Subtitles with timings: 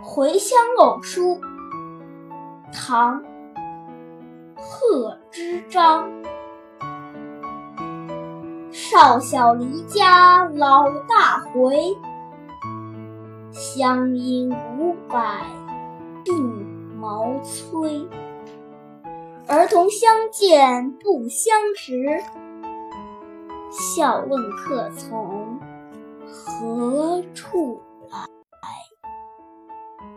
[0.02, 1.34] 《回乡偶书》
[2.72, 3.20] 唐·
[4.56, 6.10] 贺知章，
[8.72, 11.94] 少小离家，老大回，
[13.52, 15.44] 乡音无改，
[16.24, 16.64] 鬓
[16.98, 18.08] 毛衰。
[19.46, 22.22] 儿童相见不相识，
[23.70, 25.60] 笑问客从
[26.26, 27.82] 何处。